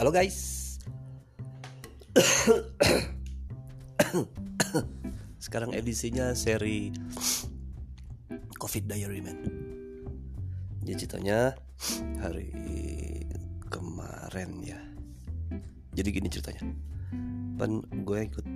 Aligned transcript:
Halo 0.00 0.16
guys. 0.16 0.80
Sekarang 5.44 5.76
edisinya 5.76 6.32
seri 6.32 6.88
Covid 8.56 8.88
Diary 8.88 9.20
man. 9.20 9.36
Jadi 10.80 11.04
ceritanya 11.04 11.52
hari 12.16 12.48
kemarin 13.68 14.64
ya. 14.64 14.80
Jadi 15.92 16.08
gini 16.16 16.32
ceritanya. 16.32 16.64
Pan 17.60 17.84
gue 17.84 18.18
ikut 18.24 18.46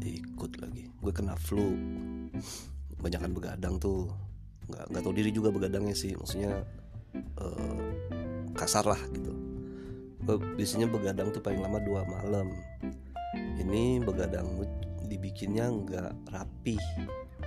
ikut 0.00 0.52
lagi. 0.64 0.88
Gue 1.04 1.12
kena 1.12 1.36
flu. 1.36 1.76
Banyakan 2.96 3.36
begadang 3.36 3.76
tuh. 3.76 4.08
Nggak 4.72 4.96
nggak 4.96 5.02
tahu 5.04 5.12
diri 5.12 5.28
juga 5.28 5.52
begadangnya 5.52 5.92
sih. 5.92 6.16
Maksudnya 6.16 6.64
eh, 7.36 7.84
kasar 8.56 8.88
lah 8.88 9.02
gitu 9.12 9.47
biasanya 10.36 10.90
begadang 10.92 11.32
tuh 11.32 11.40
paling 11.40 11.64
lama 11.64 11.80
dua 11.80 12.04
malam. 12.04 12.52
Ini 13.56 14.04
begadang 14.04 14.60
dibikinnya 15.08 15.72
nggak 15.72 16.12
rapi. 16.28 16.76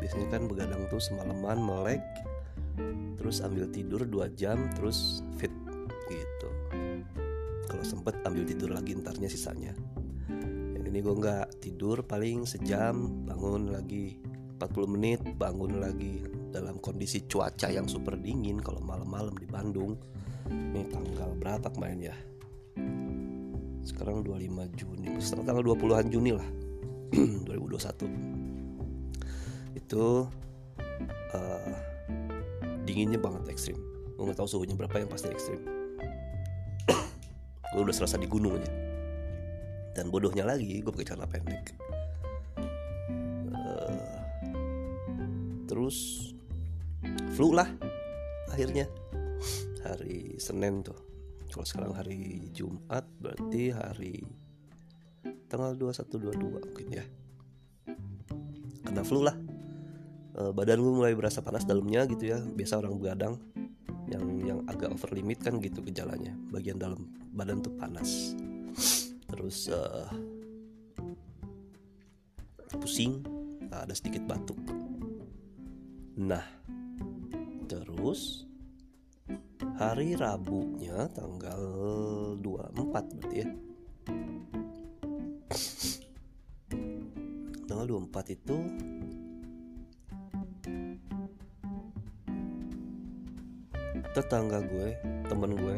Biasanya 0.02 0.27
kan 0.34 0.49
begadang 0.49 0.89
tuh 0.89 0.98
semalaman 0.98 1.62
melek 1.62 2.02
terus 3.22 3.45
ambil 3.45 3.70
tidur 3.70 4.02
dua 4.09 4.34
jam 4.34 4.66
terus 4.73 5.22
fit 5.38 5.53
gitu. 6.09 6.49
Kalau 7.70 7.86
sempet 7.86 8.17
ambil 8.25 8.49
tidur 8.49 8.73
lagi 8.73 8.98
ntarnya 8.98 9.30
sisanya. 9.30 9.77
Yang 10.73 10.86
ini 10.89 11.00
gue 11.05 11.16
nggak 11.22 11.48
tidur 11.61 12.02
paling 12.02 12.50
sejam 12.50 13.27
bangun 13.30 13.70
lagi 13.70 14.17
40 14.58 14.94
menit 14.98 15.22
bangun 15.38 15.77
lagi 15.77 16.25
dalam 16.50 16.81
kondisi 16.81 17.30
cuaca 17.30 17.70
yang 17.70 17.86
super 17.86 18.17
dingin 18.17 18.58
kalau 18.58 18.81
malam-malam 18.81 19.38
di 19.38 19.45
Bandung. 19.45 19.94
Ini 20.50 20.89
tanggal 20.89 21.38
berapa 21.38 21.70
kemarin 21.70 22.09
ya 22.09 22.30
sekarang 23.81 24.21
25 24.25 24.77
Juni 24.77 25.07
sekarang 25.21 25.45
tanggal 25.45 25.63
20-an 25.65 26.07
Juni 26.13 26.31
lah 26.37 26.47
2021 27.47 28.41
itu 29.75 30.27
uh, 31.35 31.75
dinginnya 32.83 33.19
banget 33.19 33.52
ekstrim. 33.52 33.79
Gue 34.15 34.29
nggak 34.29 34.39
tahu 34.39 34.49
suhunya 34.49 34.75
berapa 34.75 35.02
yang 35.02 35.09
pasti 35.09 35.31
ekstrim. 35.31 35.61
Gue 37.71 37.81
udah 37.87 37.95
serasa 37.95 38.19
di 38.19 38.27
gunungnya 38.27 38.67
dan 39.95 40.07
bodohnya 40.11 40.43
lagi 40.47 40.83
gue 40.83 40.91
pakai 40.91 41.07
celana 41.07 41.27
pendek. 41.27 41.75
Uh, 43.52 44.19
terus 45.67 46.29
flu 47.35 47.55
lah 47.55 47.67
akhirnya. 48.52 48.87
Hari 49.81 50.37
Senin 50.37 50.85
tuh. 50.85 50.95
Kalau 51.49 51.65
sekarang 51.65 51.91
hari 51.97 52.47
Jumat 52.53 53.03
hari. 53.70 54.26
Tanggal 55.45 55.78
21 55.78 56.09
22 56.17 56.66
mungkin 56.66 56.88
ya. 56.90 57.06
Kena 58.81 59.06
flu 59.06 59.22
lah. 59.22 59.38
E, 60.34 60.50
badan 60.50 60.81
gue 60.81 60.94
mulai 60.98 61.14
berasa 61.14 61.45
panas 61.45 61.70
dalamnya 61.70 62.09
gitu 62.09 62.34
ya. 62.34 62.42
Biasa 62.42 62.82
orang 62.82 62.98
begadang 62.98 63.38
yang 64.09 64.26
yang 64.42 64.59
agak 64.66 64.89
over 64.89 65.14
limit 65.14 65.38
kan 65.45 65.62
gitu 65.62 65.86
gejalanya. 65.86 66.34
Bagian 66.50 66.82
dalam 66.82 67.06
badan 67.38 67.62
tuh 67.62 67.78
panas. 67.78 68.34
Terus 69.30 69.70
uh, 69.70 70.09
pusing. 72.82 73.22
Ada 73.72 73.95
sedikit 73.95 74.26
batuk. 74.28 74.59
Nah 76.17 76.44
terus 77.72 78.50
hari 79.78 80.17
Rabunya 80.17 81.06
tanggal 81.14 81.62
24 82.42 83.17
berarti 83.17 83.38
ya. 83.45 83.50
Tanggal 87.70 87.86
24 87.86 88.36
itu 88.36 88.58
tetangga 94.11 94.60
gue 94.66 94.98
temen 95.30 95.52
gue 95.55 95.76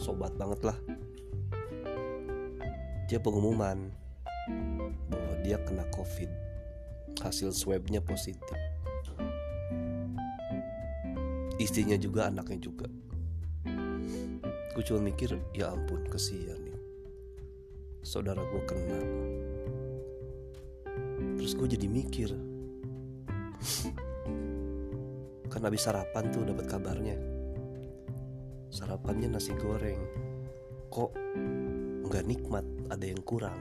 sobat 0.00 0.32
banget 0.40 0.72
lah. 0.72 0.78
Dia 3.08 3.20
pengumuman 3.20 3.92
bahwa 5.08 5.34
dia 5.44 5.60
kena 5.62 5.84
covid. 5.92 6.28
Hasil 7.18 7.50
swabnya 7.50 8.00
positif. 8.00 8.56
Istrinya 11.58 11.98
juga 11.98 12.30
anaknya 12.30 12.70
juga 12.70 12.86
gue 14.78 14.86
cuma 14.86 15.10
mikir 15.10 15.34
ya 15.58 15.74
ampun 15.74 16.06
kesian 16.06 16.54
nih. 16.62 16.78
Saudara 18.06 18.46
gue 18.46 18.62
kena. 18.62 19.02
Terus 21.34 21.58
gue 21.58 21.74
jadi 21.74 21.90
mikir. 21.90 22.30
Kan 25.50 25.66
habis 25.66 25.82
sarapan 25.82 26.30
tuh 26.30 26.46
dapat 26.46 26.70
kabarnya. 26.70 27.18
Sarapannya 28.70 29.34
nasi 29.34 29.50
goreng. 29.58 29.98
Kok 30.94 31.10
nggak 32.06 32.24
nikmat 32.30 32.62
ada 32.86 33.02
yang 33.02 33.18
kurang? 33.26 33.58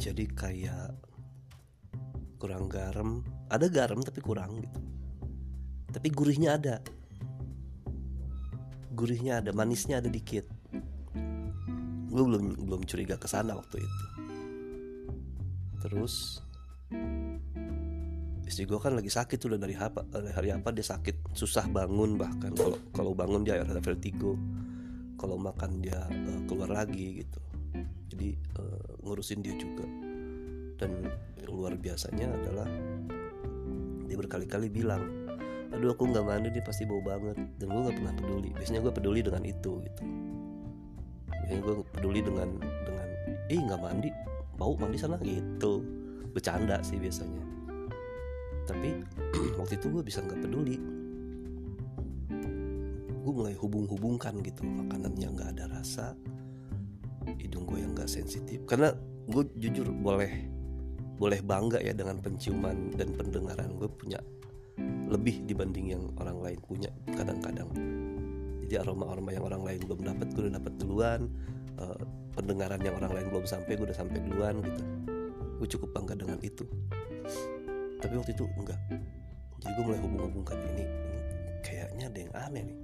Jadi 0.00 0.24
kayak 0.32 0.96
kurang 2.40 2.72
garam. 2.72 3.20
Ada 3.52 3.68
garam 3.68 4.00
tapi 4.00 4.24
kurang 4.24 4.64
gitu. 4.64 4.80
Tapi 5.92 6.08
gurihnya 6.08 6.56
ada 6.56 6.80
gurihnya 8.94 9.42
ada 9.42 9.50
manisnya 9.50 9.98
ada 9.98 10.08
dikit. 10.08 10.46
Gue 12.14 12.22
belum 12.22 12.62
belum 12.70 12.82
curiga 12.86 13.18
ke 13.18 13.26
sana 13.26 13.58
waktu 13.58 13.82
itu. 13.82 14.06
Terus 15.82 16.40
istri 18.46 18.70
gue 18.70 18.78
kan 18.78 18.94
lagi 18.94 19.10
sakit 19.10 19.36
tuh 19.40 19.58
dari 19.58 19.74
apa 19.74 20.06
dari 20.06 20.30
hari 20.30 20.54
apa 20.54 20.70
dia 20.70 20.86
sakit. 20.86 21.34
Susah 21.34 21.66
bangun 21.66 22.14
bahkan. 22.14 22.54
Kalau 22.54 22.78
kalau 22.94 23.12
bangun 23.12 23.42
dia 23.42 23.60
ada 23.60 23.82
vertigo. 23.82 24.38
Kalau 25.18 25.40
makan 25.40 25.80
dia 25.82 25.98
uh, 26.06 26.40
keluar 26.46 26.70
lagi 26.70 27.24
gitu. 27.24 27.40
Jadi 28.14 28.38
uh, 28.60 29.02
ngurusin 29.02 29.42
dia 29.42 29.54
juga. 29.58 29.86
Dan 30.78 31.10
luar 31.50 31.78
biasanya 31.78 32.30
adalah 32.34 32.66
dia 34.04 34.16
berkali-kali 34.18 34.68
bilang 34.68 35.23
aduh 35.74 35.90
aku 35.90 36.06
nggak 36.06 36.24
mandi 36.24 36.48
nih 36.54 36.62
pasti 36.62 36.86
bau 36.86 37.02
banget. 37.02 37.34
Dan 37.58 37.66
gue 37.74 37.80
nggak 37.90 37.96
pernah 37.98 38.14
peduli. 38.14 38.50
Biasanya 38.54 38.80
gue 38.86 38.92
peduli 38.94 39.20
dengan 39.20 39.42
itu 39.42 39.72
gitu. 39.82 40.02
Biasanya 41.28 41.60
gue 41.60 41.74
peduli 41.90 42.20
dengan 42.22 42.48
dengan 42.62 43.08
ih 43.50 43.60
nggak 43.60 43.80
mandi. 43.82 44.08
Bau 44.54 44.78
mandi 44.78 44.96
sana. 44.96 45.18
Gitu. 45.18 45.82
Bercanda 46.30 46.78
sih 46.86 46.96
biasanya. 46.96 47.42
Tapi 48.64 49.02
waktu 49.60 49.74
itu 49.76 49.86
gue 49.90 50.02
bisa 50.06 50.22
nggak 50.22 50.40
peduli. 50.40 50.76
Gue 53.24 53.32
mulai 53.32 53.56
hubung-hubungkan 53.56 54.38
gitu 54.44 54.62
makanan 54.62 55.18
yang 55.18 55.34
nggak 55.34 55.58
ada 55.58 55.64
rasa. 55.80 56.14
Hidung 57.24 57.66
gue 57.66 57.82
yang 57.82 57.92
nggak 57.98 58.08
sensitif. 58.08 58.62
Karena 58.68 58.94
gue 59.26 59.42
jujur 59.58 59.90
boleh 59.90 60.54
boleh 61.14 61.40
bangga 61.46 61.78
ya 61.78 61.94
dengan 61.94 62.20
penciuman 62.20 62.94
dan 62.94 63.16
pendengaran. 63.16 63.74
Gue 63.80 63.88
punya 63.88 64.20
lebih 65.08 65.44
dibanding 65.44 65.96
yang 65.96 66.04
orang 66.16 66.38
lain 66.40 66.58
punya 66.64 66.90
kadang-kadang. 67.12 67.68
Jadi 68.64 68.74
aroma-aroma 68.80 69.30
yang 69.36 69.44
orang 69.44 69.62
lain 69.62 69.80
belum 69.84 70.00
dapat 70.00 70.28
gue 70.32 70.42
udah 70.48 70.54
dapat 70.56 70.72
duluan. 70.80 71.20
Uh, 71.74 71.98
pendengaran 72.38 72.78
yang 72.80 72.94
orang 73.02 73.12
lain 73.18 73.26
belum 73.34 73.46
sampai 73.46 73.76
gue 73.76 73.86
udah 73.86 73.98
sampai 73.98 74.18
duluan 74.24 74.62
gitu. 74.64 74.82
Gue 75.60 75.68
cukup 75.68 75.88
bangga 75.92 76.14
dengan 76.16 76.38
itu. 76.40 76.64
Tapi 78.00 78.14
waktu 78.16 78.32
itu 78.32 78.44
enggak. 78.56 78.80
Jadi 79.60 79.70
gue 79.80 79.84
mulai 79.84 80.00
hubung-hubungkan 80.00 80.58
ini, 80.76 80.84
ini 80.84 81.20
kayaknya 81.64 82.04
ada 82.12 82.18
yang 82.20 82.32
aneh 82.36 82.62
nih. 82.68 82.78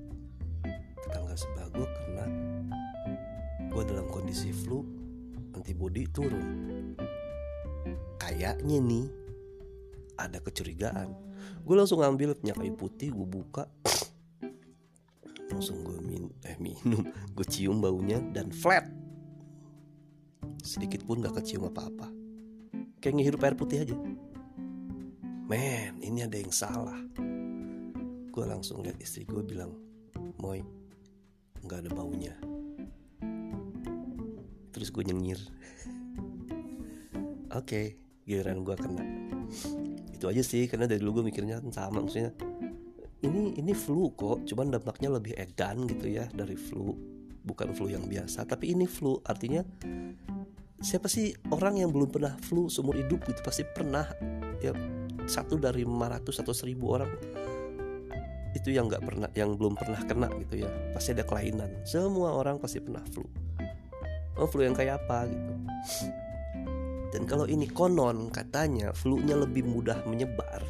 Tetangga 1.01 1.35
sebelah 1.37 1.69
gue 1.73 1.87
kena 1.89 2.27
gue 3.71 3.83
dalam 3.87 4.07
kondisi 4.11 4.53
flu 4.53 4.85
antibody 5.57 6.05
turun. 6.11 6.47
Kayaknya 8.21 8.79
nih 8.85 9.07
ada 10.21 10.39
kecurigaan 10.45 11.30
gue 11.61 11.77
langsung 11.77 12.03
ngambil 12.03 12.35
punya 12.35 12.55
kayu 12.57 12.75
putih 12.75 13.15
gue 13.15 13.27
buka. 13.27 13.69
Langsung 15.51 15.83
gue 15.83 15.99
min 16.03 16.31
eh 16.47 16.57
minum. 16.59 17.05
Gue 17.37 17.47
cium 17.47 17.79
baunya 17.79 18.23
dan 18.33 18.51
flat. 18.55 18.87
Sedikit 20.61 21.03
pun 21.05 21.25
gak 21.25 21.41
kecium 21.41 21.69
apa-apa. 21.69 22.11
Kayak 23.01 23.15
ngehirup 23.17 23.45
air 23.45 23.57
putih 23.57 23.79
aja. 23.83 23.97
Men 25.51 25.99
ini 26.05 26.23
ada 26.23 26.39
yang 26.39 26.55
salah. 26.55 27.01
Gue 28.31 28.45
langsung 28.47 28.87
lihat 28.87 29.01
istri 29.03 29.27
gue 29.27 29.43
bilang 29.43 29.75
moy 30.39 30.63
nggak 31.67 31.87
ada 31.87 31.91
baunya. 31.91 32.35
Terus 34.71 34.89
gue 34.95 35.03
nyengir. 35.11 35.41
Oke 37.51 37.67
okay, 37.67 37.87
giliran 38.31 38.63
gue 38.63 38.77
kena 38.79 39.05
itu 40.21 40.29
aja 40.29 40.43
sih 40.45 40.69
karena 40.69 40.85
dari 40.85 41.01
dulu 41.01 41.25
gue 41.25 41.33
mikirnya 41.33 41.65
sama 41.73 42.05
maksudnya 42.05 42.37
ini 43.25 43.57
ini 43.57 43.73
flu 43.73 44.13
kok 44.13 44.45
cuman 44.45 44.77
dampaknya 44.77 45.17
lebih 45.17 45.33
edan 45.33 45.89
gitu 45.89 46.13
ya 46.13 46.29
dari 46.29 46.61
flu 46.61 46.93
bukan 47.41 47.73
flu 47.73 47.89
yang 47.89 48.05
biasa 48.05 48.45
tapi 48.45 48.77
ini 48.77 48.85
flu 48.85 49.17
artinya 49.25 49.65
siapa 50.81 51.09
sih 51.09 51.33
orang 51.53 51.81
yang 51.81 51.89
belum 51.89 52.13
pernah 52.13 52.37
flu 52.41 52.73
seumur 52.73 52.97
hidup 52.97 53.21
gitu? 53.29 53.41
Pasti 53.45 53.69
pernah 53.69 54.09
ya 54.65 54.73
satu 55.29 55.61
dari 55.61 55.85
500 55.85 56.41
atau 56.41 56.53
1000 56.57 56.81
orang 56.89 57.11
itu 58.57 58.75
yang 58.75 58.91
nggak 58.91 59.05
pernah 59.05 59.29
yang 59.37 59.55
belum 59.55 59.77
pernah 59.77 60.01
kena 60.05 60.29
gitu 60.41 60.65
ya. 60.65 60.71
Pasti 60.97 61.13
ada 61.13 61.25
kelainan. 61.29 61.69
Semua 61.85 62.33
orang 62.33 62.57
pasti 62.57 62.81
pernah 62.81 63.05
flu. 63.13 63.29
Oh 64.41 64.49
flu 64.49 64.65
yang 64.65 64.73
kayak 64.73 65.05
apa 65.05 65.29
gitu 65.29 65.53
dan 67.11 67.27
kalau 67.27 67.47
ini 67.47 67.67
konon 67.67 68.31
katanya 68.31 68.95
flu-nya 68.95 69.35
lebih 69.35 69.67
mudah 69.67 70.07
menyebar 70.07 70.63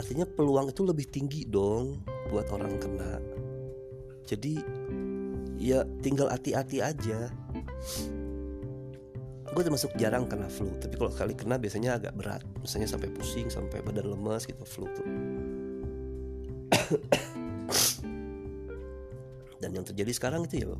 artinya 0.00 0.24
peluang 0.24 0.72
itu 0.72 0.80
lebih 0.80 1.04
tinggi 1.12 1.44
dong 1.44 2.00
buat 2.32 2.48
orang 2.56 2.80
kena. 2.80 3.20
Jadi 4.24 4.56
ya 5.60 5.84
tinggal 6.00 6.32
hati-hati 6.32 6.80
aja. 6.80 7.28
Gue 9.50 9.66
termasuk 9.66 9.90
jarang 10.00 10.24
kena 10.24 10.48
flu 10.48 10.72
tapi 10.80 10.96
kalau 10.96 11.12
sekali 11.12 11.36
kena 11.36 11.60
biasanya 11.60 12.00
agak 12.00 12.16
berat. 12.16 12.40
Misalnya 12.64 12.88
sampai 12.88 13.12
pusing 13.12 13.52
sampai 13.52 13.84
badan 13.84 14.08
lemas 14.08 14.48
gitu 14.48 14.64
flu 14.64 14.88
tuh. 14.88 15.04
Dan 19.60 19.76
yang 19.76 19.84
terjadi 19.84 20.16
sekarang 20.16 20.48
itu 20.48 20.64
ya 20.64 20.72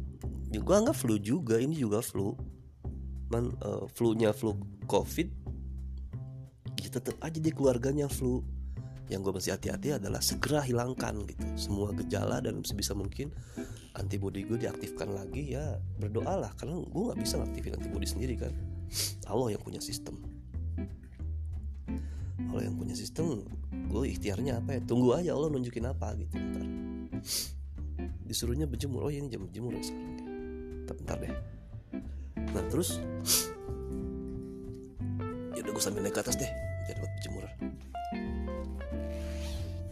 gue 0.51 0.75
anggap 0.75 0.97
flu 0.97 1.21
juga 1.21 1.61
ini 1.61 1.77
juga 1.77 2.01
flu 2.01 2.33
man 3.31 3.55
uh, 3.63 3.87
flu-nya 3.95 4.35
flu 4.35 4.59
covid 4.91 5.31
ya 6.81 6.89
tetap 6.89 7.17
aja 7.23 7.39
di 7.39 7.51
keluarganya 7.53 8.09
flu. 8.09 8.43
Yang 9.11 9.21
gue 9.27 9.33
mesti 9.43 9.51
hati-hati 9.51 9.89
adalah 9.99 10.23
segera 10.23 10.63
hilangkan 10.63 11.27
gitu. 11.27 11.43
Semua 11.59 11.91
gejala 11.91 12.39
dan 12.39 12.63
sebisa 12.63 12.95
mungkin 12.95 13.35
antibody 13.99 14.47
gue 14.47 14.55
diaktifkan 14.55 15.11
lagi 15.11 15.59
ya 15.59 15.83
berdoalah. 15.99 16.55
Karena 16.55 16.79
gue 16.79 17.03
nggak 17.11 17.19
bisa 17.19 17.43
ngaktifin 17.43 17.75
antibody 17.75 18.07
sendiri 18.07 18.35
kan. 18.39 18.55
Allah 19.27 19.59
yang 19.59 19.63
punya 19.67 19.83
sistem. 19.83 20.15
Allah 22.51 22.67
yang 22.67 22.79
punya 22.79 22.95
sistem 22.95 23.43
gue 23.91 24.05
ikhtiarnya 24.15 24.63
apa 24.63 24.79
ya? 24.79 24.81
Tunggu 24.87 25.11
aja 25.19 25.35
Allah 25.35 25.51
nunjukin 25.59 25.91
apa 25.91 26.15
gitu 26.15 26.39
ntar. 26.39 26.67
Disuruhnya 28.31 28.71
berjemur. 28.71 29.11
Oh 29.11 29.11
ini 29.11 29.27
jam 29.27 29.43
berjemur 29.43 29.75
ya 29.75 29.83
sekarang. 29.83 30.15
Ya. 30.23 30.27
bentar 30.91 31.23
deh 31.23 31.60
nah 32.51 32.65
terus? 32.67 32.99
Ya 35.55 35.61
udah 35.63 35.73
gue 35.75 35.83
sambil 35.83 36.03
naik 36.03 36.19
ke 36.19 36.23
atas 36.23 36.37
deh 36.39 36.51
jadi 36.89 36.99
buat 36.99 37.13
berjemur 37.19 37.45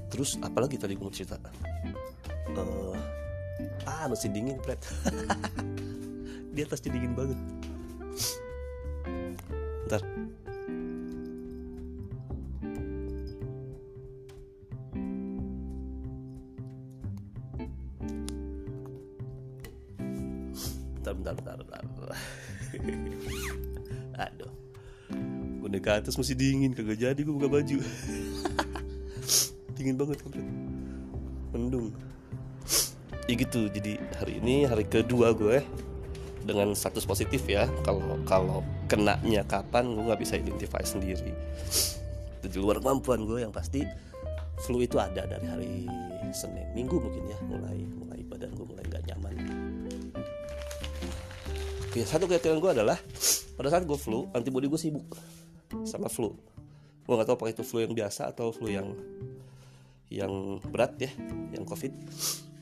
terus 0.08 0.34
apalagi 0.42 0.74
tadi 0.80 0.98
gue 0.98 1.04
mau 1.04 1.14
cerita? 1.14 1.38
Uh, 2.58 2.96
ah 3.86 4.10
masih 4.10 4.34
dingin 4.34 4.58
pret 4.58 4.80
di 6.54 6.66
atasnya 6.66 6.90
dingin 6.90 7.14
banget 7.14 7.38
bentar 21.14 21.34
bentar 21.36 21.56
bentar, 21.60 21.80
bentar. 21.84 22.18
aduh. 24.28 24.52
Gue 25.58 25.68
naik 25.72 25.84
ke 25.84 25.90
atas 25.90 26.14
masih 26.14 26.36
dingin 26.38 26.72
kagak 26.76 26.98
jadi 27.00 27.20
gue 27.20 27.34
buka 27.34 27.50
baju. 27.50 27.78
Dingin 29.78 29.94
banget 29.94 30.18
kan 30.22 30.32
mendung. 31.54 31.94
Ya 33.28 33.34
gitu 33.36 33.68
jadi 33.68 34.00
hari 34.16 34.40
ini 34.40 34.64
hari 34.64 34.88
kedua 34.88 35.36
gue 35.36 35.60
dengan 36.48 36.72
status 36.72 37.04
positif 37.04 37.44
ya 37.44 37.68
kalau 37.84 38.16
kalau 38.24 38.64
kenanya 38.88 39.44
kapan 39.44 39.92
gue 39.92 40.02
nggak 40.08 40.20
bisa 40.20 40.40
identify 40.40 40.80
sendiri. 40.80 41.32
Itu 42.40 42.46
di 42.48 42.58
luar 42.58 42.80
kemampuan 42.80 43.28
gue 43.28 43.44
yang 43.44 43.52
pasti 43.52 43.84
flu 44.62 44.82
itu 44.82 44.98
ada 44.98 45.22
dari 45.28 45.46
hari 45.46 45.72
Senin 46.34 46.66
Minggu 46.74 46.98
mungkin 46.98 47.24
ya 47.30 47.38
mulai 47.46 47.78
mulai 47.86 48.20
badan 48.26 48.50
gue 48.52 48.66
mulai 48.66 48.84
nggak 48.90 49.04
nyaman 49.14 49.34
satu 52.04 52.28
keyakinan 52.28 52.60
gue 52.60 52.70
adalah 52.70 52.98
pada 53.56 53.68
saat 53.72 53.88
gue 53.88 53.98
flu 53.98 54.28
antibody 54.36 54.68
gue 54.68 54.80
sibuk 54.80 55.08
sama 55.88 56.06
flu. 56.06 56.36
Gue 57.08 57.14
nggak 57.16 57.26
tahu 57.26 57.36
apakah 57.40 57.52
itu 57.56 57.64
flu 57.64 57.80
yang 57.80 57.96
biasa 57.96 58.30
atau 58.30 58.52
flu 58.52 58.68
yang 58.68 58.92
yang 60.12 60.60
berat 60.68 60.94
ya 61.00 61.10
yang 61.56 61.64
covid. 61.64 61.92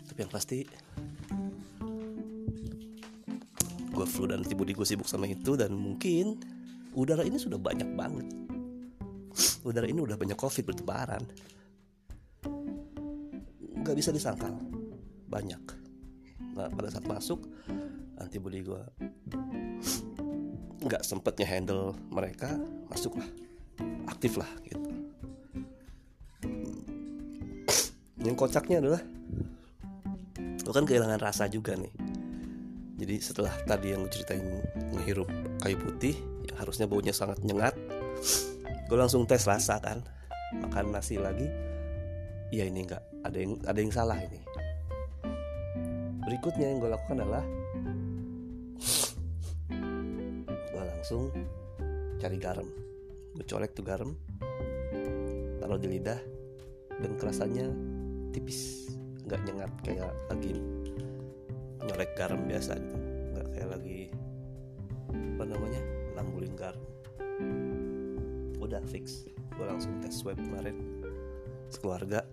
Tapi 0.09 0.19
yang 0.23 0.33
pasti 0.33 0.59
gue 3.97 4.07
flu 4.07 4.29
dan 4.29 4.45
antibody 4.45 4.77
gue 4.77 4.87
sibuk 4.87 5.09
sama 5.09 5.25
itu 5.27 5.57
dan 5.57 5.73
mungkin 5.73 6.39
udara 6.95 7.25
ini 7.27 7.41
sudah 7.41 7.59
banyak 7.59 7.93
banget. 7.97 8.27
Udara 9.67 9.91
ini 9.91 10.01
udah 10.01 10.15
banyak 10.15 10.39
covid 10.39 10.65
bertebaran. 10.69 11.23
Nggak 13.83 13.97
bisa 13.99 14.15
disangkal. 14.15 14.55
Banyak. 15.27 15.63
Nah 16.55 16.71
pada 16.71 16.89
saat 16.89 17.05
masuk 17.05 17.43
antibody 18.17 18.65
gue 18.65 18.83
nggak 20.87 21.03
sempetnya 21.03 21.47
handle 21.51 21.99
mereka 22.15 22.55
masuk 22.87 23.19
lah 23.19 23.29
aktif 24.07 24.39
lah 24.39 24.49
gitu. 24.63 24.91
Yang 28.23 28.37
kocaknya 28.39 28.83
adalah 28.83 29.03
lo 30.67 30.71
kan 30.75 30.87
kehilangan 30.87 31.23
rasa 31.23 31.47
juga 31.51 31.75
nih. 31.79 31.91
Jadi 32.97 33.15
setelah 33.21 33.55
tadi 33.67 33.93
yang 33.93 34.07
ceritain 34.09 34.43
ngehirup 34.95 35.29
kayu 35.63 35.77
putih 35.79 36.17
yang 36.49 36.57
harusnya 36.59 36.87
baunya 36.89 37.13
sangat 37.13 37.43
nyengat 37.45 37.75
gue 38.87 38.99
langsung 38.99 39.27
tes 39.27 39.43
rasa 39.47 39.83
kan. 39.83 40.03
Makan 40.47 40.95
nasi 40.95 41.19
lagi 41.19 41.51
ya 42.55 42.63
ini 42.63 42.87
enggak 42.87 43.03
ada 43.27 43.37
yang 43.37 43.59
ada 43.67 43.79
yang 43.83 43.91
salah 43.91 44.19
ini. 44.23 44.39
Berikutnya 46.23 46.71
yang 46.71 46.79
gue 46.79 46.91
lakukan 46.95 47.19
adalah 47.23 47.43
langsung 50.97 51.29
cari 52.17 52.41
garam. 52.41 52.65
Gue 53.37 53.45
colek 53.45 53.77
tuh 53.77 53.85
garam 53.85 54.17
taruh 55.61 55.77
di 55.77 55.89
lidah 55.93 56.21
dan 56.97 57.13
kerasanya 57.21 57.69
tipis. 58.33 58.89
Nggak 59.29 59.41
nyengat 59.45 59.73
kayak 59.85 60.13
lagi 60.33 60.57
nyolek 61.85 62.11
garam 62.17 62.41
biasa 62.49 62.81
gitu. 62.81 62.97
Nggak 62.97 63.47
kayak 63.53 63.69
lagi 63.77 63.99
apa 65.37 65.45
namanya 65.45 65.83
lambulin 66.17 66.55
garam. 66.57 66.85
Udah 68.57 68.81
fix. 68.89 69.29
Gue 69.53 69.69
langsung 69.69 70.01
tes 70.01 70.17
swab 70.17 70.41
kemarin 70.41 71.05
sekeluarga 71.69 72.25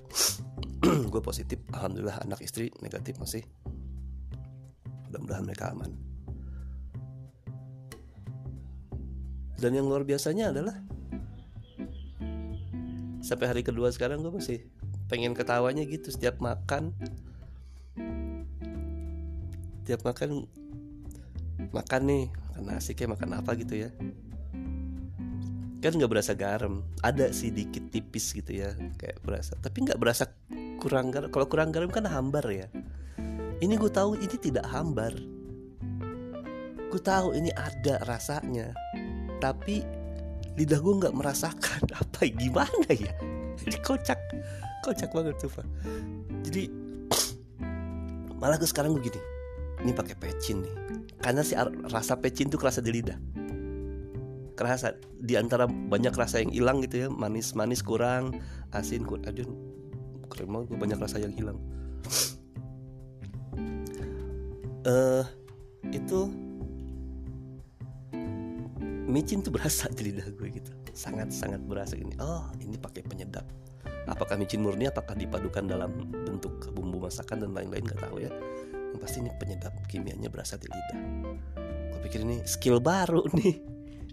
gue 1.11 1.21
positif. 1.21 1.59
Alhamdulillah 1.75 2.23
anak 2.23 2.39
istri 2.39 2.71
negatif 2.79 3.19
masih. 3.19 3.43
Mudah-mudahan 5.11 5.43
mereka 5.43 5.75
aman 5.75 6.12
dan 9.63 9.79
yang 9.79 9.87
luar 9.87 10.03
biasanya 10.03 10.51
adalah 10.51 10.75
sampai 13.23 13.47
hari 13.47 13.63
kedua 13.63 13.87
sekarang 13.95 14.19
gue 14.19 14.35
masih 14.35 14.59
pengen 15.07 15.31
ketawanya 15.31 15.87
gitu 15.87 16.11
setiap 16.11 16.43
makan. 16.43 16.91
Setiap 19.79 20.03
makan 20.03 20.51
makan 21.71 22.01
nih 22.03 22.23
makan 22.27 22.63
nasi 22.67 22.91
kayak 22.91 23.15
makan 23.15 23.39
apa 23.39 23.55
gitu 23.55 23.87
ya. 23.87 23.89
Kan 25.79 25.95
nggak 25.95 26.11
berasa 26.11 26.35
garam 26.35 26.83
ada 26.99 27.31
sih 27.31 27.47
dikit 27.47 27.87
tipis 27.87 28.35
gitu 28.35 28.51
ya 28.51 28.75
kayak 28.99 29.23
berasa. 29.23 29.55
Tapi 29.63 29.87
nggak 29.87 29.99
berasa 29.99 30.27
kurang 30.83 31.07
garam. 31.15 31.31
Kalau 31.31 31.47
kurang 31.47 31.71
garam 31.71 31.87
kan 31.87 32.03
hambar 32.03 32.43
ya. 32.51 32.67
Ini 33.63 33.79
gue 33.79 33.91
tahu 33.95 34.19
ini 34.19 34.35
tidak 34.35 34.67
hambar. 34.67 35.15
Gue 36.91 36.99
tahu 36.99 37.31
ini 37.31 37.47
ada 37.55 38.03
rasanya 38.03 38.75
tapi 39.43 39.83
lidah 40.55 40.79
gue 40.79 40.93
nggak 41.03 41.15
merasakan. 41.19 41.83
Apa 41.99 42.31
gimana 42.31 42.87
ya? 42.87 43.11
Ini 43.67 43.77
kocak. 43.83 44.19
Kocak 44.87 45.11
banget 45.11 45.35
tuh 45.39 45.51
pak 45.51 45.67
jadi 46.43 46.67
malah 48.39 48.59
gue 48.59 48.67
sekarang 48.67 48.93
begini. 48.93 49.17
Ini 49.81 49.91
pakai 49.95 50.15
pecin 50.19 50.61
nih. 50.61 50.75
Karena 51.23 51.41
si 51.41 51.55
rasa 51.89 52.19
pecin 52.19 52.51
tuh 52.51 52.59
kerasa 52.59 52.83
di 52.83 52.91
lidah. 52.91 53.17
Kerasa 54.53 54.93
di 55.17 55.33
antara 55.39 55.65
banyak 55.65 56.13
rasa 56.13 56.43
yang 56.43 56.51
hilang 56.51 56.77
gitu 56.83 57.07
ya. 57.07 57.09
Manis 57.09 57.55
manis 57.55 57.81
kurang 57.81 58.37
asin 58.75 59.07
kurang 59.07 59.25
aduh 59.25 59.47
keren 60.29 60.49
banget 60.49 60.67
gue 60.75 60.77
banyak 60.77 60.99
rasa 60.99 61.17
yang 61.23 61.33
hilang. 61.33 61.57
Eh 64.83 64.91
uh, 64.91 65.23
itu 65.95 66.27
micin 69.13 69.45
tuh 69.45 69.53
berasa 69.53 69.85
di 69.95 70.09
lidah 70.09 70.25
gue 70.33 70.49
gitu. 70.49 70.73
Sangat 70.97 71.29
sangat 71.29 71.61
berasa 71.61 71.93
ini. 71.93 72.17
Oh 72.17 72.49
ini 72.57 72.81
pakai 72.81 73.05
penyedap. 73.05 73.45
Apakah 74.09 74.35
micin 74.35 74.59
murni 74.65 74.89
apakah 74.89 75.15
dipadukan 75.15 75.63
dalam 75.63 75.93
bentuk 76.25 76.73
bumbu 76.73 77.07
masakan 77.07 77.45
dan 77.45 77.53
lain-lain 77.53 77.85
nggak 77.85 78.01
tahu 78.01 78.25
ya. 78.25 78.33
Yang 78.73 78.99
pasti 78.99 79.17
ini 79.21 79.29
penyedap 79.37 79.73
kimianya 79.85 80.27
berasal 80.33 80.57
di 80.57 80.67
lidah. 80.67 80.99
Gue 81.93 81.99
pikir 82.09 82.25
ini 82.25 82.41
skill 82.43 82.81
baru 82.81 83.21
nih. 83.37 83.61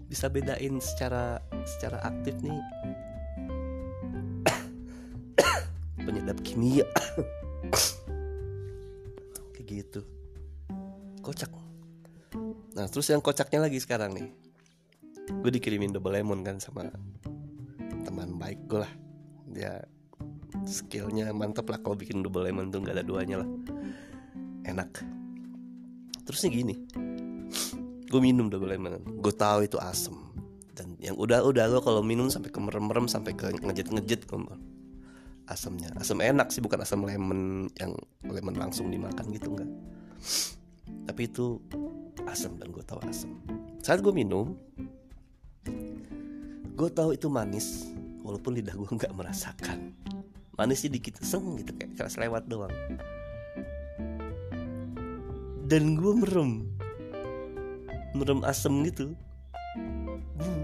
Bisa 0.05 0.29
bedain 0.29 0.77
secara 0.79 1.41
secara 1.65 1.97
aktif 2.05 2.37
nih. 2.45 2.61
Penyedap 6.05 6.37
kimia. 6.45 6.85
Kayak 9.55 9.65
gitu. 9.65 10.01
Kocak. 11.23 11.51
Nah 12.75 12.87
terus 12.87 13.11
yang 13.11 13.19
kocaknya 13.19 13.67
lagi 13.67 13.79
sekarang 13.79 14.15
nih 14.15 14.40
gue 15.29 15.51
dikirimin 15.53 15.93
double 15.93 16.15
lemon 16.15 16.41
kan 16.41 16.57
sama 16.57 16.89
teman 18.07 18.39
baik 18.41 18.59
gue 18.65 18.79
lah. 18.81 18.93
Dia 19.51 19.83
skillnya 20.65 21.29
mantep 21.35 21.67
lah 21.69 21.79
kalau 21.83 21.99
bikin 21.99 22.25
double 22.25 22.47
lemon 22.47 22.73
tuh 22.73 22.81
nggak 22.81 22.97
ada 22.97 23.05
duanya 23.05 23.45
lah. 23.45 23.49
Enak. 24.65 24.89
Terusnya 26.25 26.49
gini. 26.49 26.75
Gue 28.09 28.21
minum 28.21 28.49
double 28.49 28.73
lemon. 28.75 29.01
Gue 29.21 29.33
tahu 29.33 29.65
itu 29.65 29.77
asem. 29.77 30.13
Dan 30.73 30.97
yang 30.97 31.19
udah 31.19 31.43
udah 31.45 31.67
gue 31.69 31.81
kalau 31.83 32.01
minum 32.01 32.31
sampai 32.31 32.49
ke 32.49 32.59
merem 32.59 32.87
merem 32.87 33.05
sampai 33.05 33.37
ke 33.37 33.53
ngejet 33.61 33.91
ngejet 33.91 34.23
asamnya 35.51 35.91
asam 35.99 36.23
enak 36.23 36.47
sih 36.47 36.63
bukan 36.63 36.79
asam 36.79 37.03
lemon 37.03 37.67
yang 37.75 37.91
lemon 38.23 38.55
langsung 38.55 38.87
dimakan 38.87 39.35
gitu 39.35 39.51
enggak 39.51 39.69
tapi 41.11 41.27
itu 41.27 41.59
asam 42.31 42.55
dan 42.55 42.71
gue 42.71 42.83
tahu 42.87 43.03
asam 43.03 43.35
saat 43.83 43.99
gue 43.99 44.13
minum 44.15 44.55
gue 46.81 46.89
tahu 46.89 47.13
itu 47.13 47.29
manis 47.29 47.93
walaupun 48.25 48.57
lidah 48.57 48.73
gue 48.73 48.89
nggak 48.89 49.13
merasakan. 49.13 49.93
Manisnya 50.57 50.97
dikit 50.97 51.21
seng 51.21 51.61
gitu 51.61 51.77
kayak 51.77 51.93
keras 51.93 52.17
lewat 52.17 52.49
doang. 52.49 52.73
Dan 55.69 55.93
gue 55.93 56.13
merem. 56.25 56.65
Merem 58.17 58.41
asem 58.41 58.73
gitu. 58.89 59.13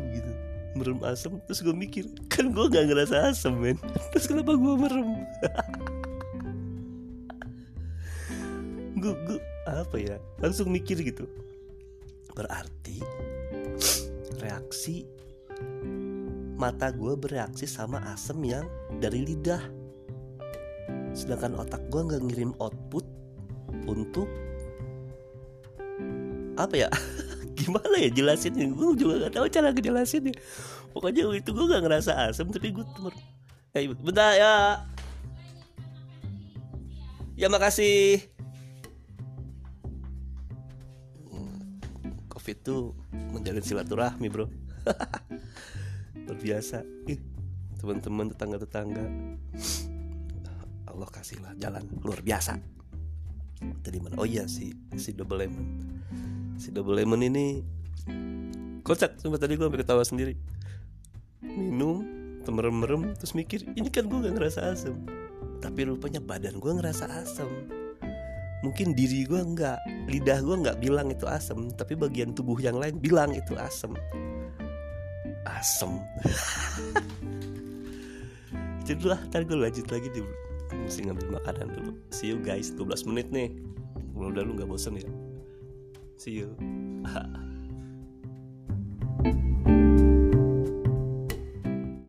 Gitu. 0.09 0.31
Merem 0.73 0.97
asem 1.05 1.37
terus 1.45 1.61
gue 1.61 1.77
mikir 1.77 2.09
kan 2.33 2.49
gue 2.49 2.65
nggak 2.65 2.89
ngerasa 2.89 3.29
asem 3.29 3.53
men. 3.53 3.77
Terus 4.09 4.25
kenapa 4.25 4.57
gue 4.57 4.73
merem? 4.73 5.09
Gue 8.97 9.13
apa 9.69 9.93
ya 10.01 10.17
langsung 10.41 10.73
mikir 10.73 10.97
gitu. 11.05 11.29
Berarti 12.33 13.05
reaksi 14.41 15.05
mata 16.57 16.89
gue 16.89 17.13
bereaksi 17.13 17.69
sama 17.69 18.01
asem 18.09 18.41
yang 18.41 18.65
dari 18.97 19.21
lidah. 19.23 19.61
Sedangkan 21.13 21.53
otak 21.61 21.85
gue 21.93 22.01
nggak 22.01 22.23
ngirim 22.25 22.51
output 22.57 23.05
untuk 23.85 24.25
apa 26.57 26.73
ya? 26.73 26.89
Gimana 27.57 28.01
ya 28.01 28.09
jelasin 28.09 28.53
gue 28.53 28.87
juga 28.97 29.25
gak 29.25 29.33
tahu 29.33 29.45
cara 29.49 29.73
ngejelasin 29.73 30.29
ya 30.29 30.35
pokoknya 30.93 31.29
itu 31.33 31.49
gue 31.53 31.65
gak 31.69 31.83
ngerasa 31.85 32.11
asem 32.29 32.49
tapi 32.49 32.73
gue 32.73 32.85
temen. 32.97 33.13
Eh 33.77 33.85
bentar 33.93 34.33
ya. 34.33 34.53
Ya 37.37 37.47
makasih. 37.53 38.25
Covid 42.33 42.57
tuh 42.65 42.97
menjalin 43.35 43.59
silaturahmi 43.59 44.31
bro 44.31 44.47
luar 46.27 46.39
biasa 46.43 46.83
teman-teman 47.79 48.27
tetangga-tetangga. 48.35 49.05
Allah 50.91 51.07
kasihlah 51.07 51.55
jalan 51.55 51.87
luar 52.03 52.19
biasa. 52.19 52.59
Tadi 53.79 53.97
mana? 54.03 54.19
Oh 54.19 54.27
iya 54.27 54.43
si 54.49 54.75
si 54.99 55.15
double 55.15 55.47
lemon. 55.47 55.65
Si 56.59 56.73
double 56.73 56.99
lemon 56.99 57.23
ini 57.23 57.63
kocak. 58.83 59.15
Cuma 59.23 59.39
tadi 59.39 59.55
gue 59.55 59.63
sampai 59.63 59.79
ketawa 59.79 60.03
sendiri. 60.03 60.35
Minum 61.39 62.03
merem-merem 62.47 63.11
terus 63.19 63.35
mikir 63.35 63.67
ini 63.75 63.91
kan 63.91 64.07
gue 64.07 64.19
gak 64.19 64.35
ngerasa 64.35 64.71
asem. 64.71 64.95
Tapi 65.63 65.87
rupanya 65.87 66.19
badan 66.19 66.59
gue 66.59 66.71
ngerasa 66.75 67.07
asem. 67.23 67.47
Mungkin 68.67 68.97
diri 68.97 69.23
gue 69.23 69.37
nggak 69.37 70.11
lidah 70.11 70.39
gue 70.43 70.55
nggak 70.65 70.77
bilang 70.81 71.07
itu 71.13 71.29
asem 71.29 71.69
tapi 71.77 71.93
bagian 71.93 72.33
tubuh 72.33 72.57
yang 72.57 72.81
lain 72.81 72.97
bilang 72.97 73.29
itu 73.35 73.53
asem 73.53 73.93
asem. 75.55 75.91
Jadi 78.87 79.03
lah 79.03 79.19
ntar 79.31 79.43
gue 79.43 79.55
lanjut 79.55 79.87
lagi 79.91 80.07
di 80.11 80.21
mesti 80.75 81.07
ngambil 81.07 81.39
makanan 81.39 81.67
dulu. 81.71 81.91
See 82.11 82.31
you 82.31 82.39
guys 82.39 82.71
12 82.75 83.07
menit 83.07 83.27
nih. 83.31 83.55
Mudah-mudahan 84.15 84.45
lu 84.47 84.53
nggak 84.59 84.69
bosen 84.69 84.99
ya? 84.99 85.07
See 86.17 86.41
you 86.43 86.57